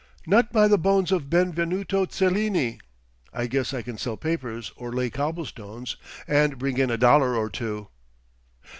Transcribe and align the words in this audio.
Not 0.25 0.51
by 0.51 0.67
the 0.67 0.79
bones 0.79 1.11
of 1.11 1.29
Benvenuto 1.29 2.05
Cellini! 2.07 2.79
I 3.31 3.45
guess 3.45 3.71
I 3.71 3.83
can 3.83 3.99
sell 3.99 4.17
papers 4.17 4.71
or 4.75 4.91
lay 4.91 5.11
cobblestones, 5.11 5.95
and 6.27 6.57
bring 6.57 6.79
in 6.79 6.89
a 6.89 6.97
dollar 6.97 7.35
or 7.35 7.51
two." 7.51 7.87